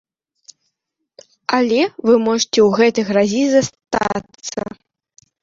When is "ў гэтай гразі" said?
2.49-3.43